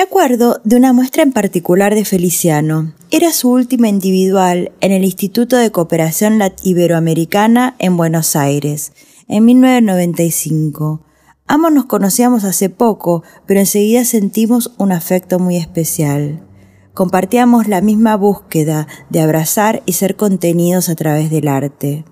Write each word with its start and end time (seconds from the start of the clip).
Me 0.00 0.04
acuerdo 0.04 0.62
de 0.64 0.76
una 0.76 0.94
muestra 0.94 1.22
en 1.22 1.34
particular 1.34 1.94
de 1.94 2.06
Feliciano. 2.06 2.94
Era 3.10 3.34
su 3.34 3.50
última 3.50 3.86
individual 3.86 4.72
en 4.80 4.92
el 4.92 5.04
Instituto 5.04 5.58
de 5.58 5.70
Cooperación 5.70 6.40
Iberoamericana 6.62 7.76
en 7.78 7.98
Buenos 7.98 8.34
Aires, 8.34 8.94
en 9.28 9.44
1995. 9.44 11.04
Ambos 11.46 11.72
nos 11.72 11.84
conocíamos 11.84 12.44
hace 12.44 12.70
poco, 12.70 13.24
pero 13.44 13.60
enseguida 13.60 14.06
sentimos 14.06 14.72
un 14.78 14.92
afecto 14.92 15.38
muy 15.38 15.58
especial. 15.58 16.46
Compartíamos 16.94 17.68
la 17.68 17.82
misma 17.82 18.16
búsqueda 18.16 18.88
de 19.10 19.20
abrazar 19.20 19.82
y 19.84 19.92
ser 19.92 20.16
contenidos 20.16 20.88
a 20.88 20.94
través 20.94 21.30
del 21.30 21.46
arte. 21.46 22.06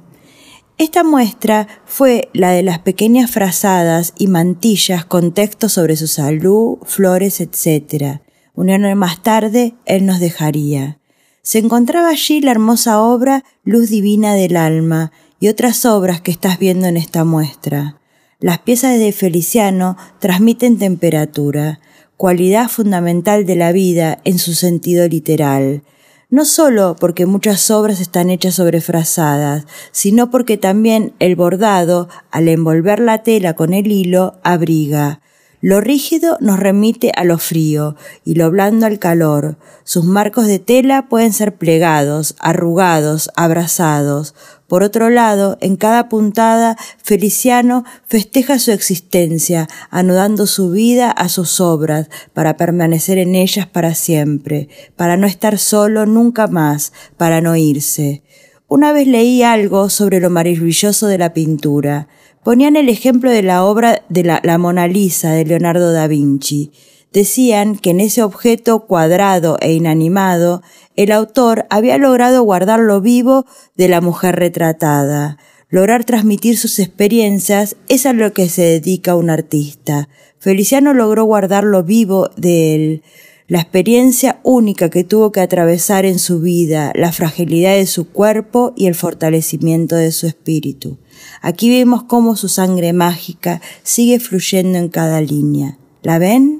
Esta 0.78 1.02
muestra 1.02 1.66
fue 1.86 2.28
la 2.32 2.52
de 2.52 2.62
las 2.62 2.78
pequeñas 2.78 3.32
frazadas 3.32 4.14
y 4.16 4.28
mantillas 4.28 5.04
con 5.04 5.34
texto 5.34 5.68
sobre 5.68 5.96
su 5.96 6.06
salud, 6.06 6.78
flores, 6.84 7.40
etc. 7.40 8.20
Un 8.54 8.70
año 8.70 8.94
más 8.94 9.20
tarde 9.20 9.74
él 9.86 10.06
nos 10.06 10.20
dejaría. 10.20 11.00
Se 11.42 11.58
encontraba 11.58 12.10
allí 12.10 12.40
la 12.40 12.52
hermosa 12.52 13.02
obra 13.02 13.42
Luz 13.64 13.90
Divina 13.90 14.34
del 14.34 14.56
Alma 14.56 15.10
y 15.40 15.48
otras 15.48 15.84
obras 15.84 16.20
que 16.20 16.30
estás 16.30 16.60
viendo 16.60 16.86
en 16.86 16.96
esta 16.96 17.24
muestra. 17.24 18.00
Las 18.38 18.60
piezas 18.60 19.00
de 19.00 19.10
Feliciano 19.10 19.96
transmiten 20.20 20.78
temperatura, 20.78 21.80
cualidad 22.16 22.68
fundamental 22.68 23.46
de 23.46 23.56
la 23.56 23.72
vida 23.72 24.20
en 24.22 24.38
su 24.38 24.54
sentido 24.54 25.08
literal 25.08 25.82
no 26.30 26.44
solo 26.44 26.96
porque 26.98 27.26
muchas 27.26 27.70
obras 27.70 28.00
están 28.00 28.30
hechas 28.30 28.54
sobre 28.54 28.80
frazadas, 28.80 29.66
sino 29.92 30.30
porque 30.30 30.58
también 30.58 31.14
el 31.18 31.36
bordado, 31.36 32.08
al 32.30 32.48
envolver 32.48 33.00
la 33.00 33.22
tela 33.22 33.54
con 33.54 33.72
el 33.72 33.90
hilo, 33.90 34.38
abriga. 34.42 35.20
Lo 35.60 35.80
rígido 35.80 36.38
nos 36.40 36.60
remite 36.60 37.10
a 37.16 37.24
lo 37.24 37.36
frío 37.36 37.96
y 38.24 38.34
lo 38.34 38.48
blando 38.50 38.86
al 38.86 39.00
calor. 39.00 39.56
Sus 39.82 40.04
marcos 40.04 40.46
de 40.46 40.60
tela 40.60 41.08
pueden 41.08 41.32
ser 41.32 41.56
plegados, 41.56 42.36
arrugados, 42.38 43.30
abrazados. 43.34 44.36
Por 44.68 44.84
otro 44.84 45.10
lado, 45.10 45.58
en 45.60 45.76
cada 45.76 46.08
puntada, 46.08 46.76
Feliciano 47.02 47.84
festeja 48.06 48.60
su 48.60 48.70
existencia, 48.70 49.66
anudando 49.90 50.46
su 50.46 50.70
vida 50.70 51.10
a 51.10 51.28
sus 51.28 51.60
obras, 51.60 52.08
para 52.34 52.56
permanecer 52.56 53.18
en 53.18 53.34
ellas 53.34 53.66
para 53.66 53.94
siempre, 53.96 54.68
para 54.94 55.16
no 55.16 55.26
estar 55.26 55.58
solo 55.58 56.06
nunca 56.06 56.46
más, 56.46 56.92
para 57.16 57.40
no 57.40 57.56
irse. 57.56 58.22
Una 58.68 58.92
vez 58.92 59.08
leí 59.08 59.42
algo 59.42 59.88
sobre 59.88 60.20
lo 60.20 60.28
maravilloso 60.28 61.06
de 61.06 61.16
la 61.16 61.32
pintura. 61.32 62.06
Ponían 62.44 62.76
el 62.76 62.88
ejemplo 62.88 63.30
de 63.30 63.42
la 63.42 63.64
obra 63.64 64.02
de 64.08 64.22
la, 64.24 64.58
Mona 64.58 64.86
Lisa 64.86 65.32
de 65.32 65.44
Leonardo 65.44 65.92
da 65.92 66.06
Vinci 66.06 66.70
decían 67.12 67.76
que 67.76 67.90
en 67.90 68.00
ese 68.00 68.22
objeto 68.22 68.80
cuadrado 68.80 69.56
e 69.60 69.72
inanimado 69.72 70.62
el 70.96 71.12
autor 71.12 71.66
había 71.70 71.98
logrado 71.98 72.42
guardar 72.42 72.80
lo 72.80 73.00
vivo 73.00 73.46
de 73.76 73.88
la 73.88 74.00
mujer 74.00 74.36
retratada. 74.36 75.38
Lograr 75.70 76.04
transmitir 76.04 76.56
sus 76.56 76.78
experiencias 76.78 77.76
es 77.88 78.06
a 78.06 78.12
lo 78.12 78.32
que 78.32 78.48
se 78.48 78.62
dedica 78.62 79.16
un 79.16 79.30
artista. 79.30 80.08
Feliciano 80.38 80.94
logró 80.94 81.24
guardar 81.24 81.64
lo 81.64 81.82
vivo 81.82 82.30
de 82.36 82.74
él, 82.74 83.02
la 83.48 83.62
experiencia 83.62 84.40
única 84.44 84.90
que 84.90 85.04
tuvo 85.04 85.32
que 85.32 85.40
atravesar 85.40 86.04
en 86.04 86.18
su 86.18 86.40
vida, 86.40 86.92
la 86.94 87.12
fragilidad 87.12 87.74
de 87.74 87.86
su 87.86 88.06
cuerpo 88.08 88.74
y 88.76 88.86
el 88.86 88.94
fortalecimiento 88.94 89.96
de 89.96 90.12
su 90.12 90.26
espíritu. 90.26 90.98
Aquí 91.40 91.70
vemos 91.70 92.02
cómo 92.02 92.36
su 92.36 92.48
sangre 92.48 92.92
mágica 92.92 93.62
sigue 93.82 94.20
fluyendo 94.20 94.78
en 94.78 94.90
cada 94.90 95.22
línea. 95.22 95.78
¿La 96.02 96.18
ven? 96.18 96.57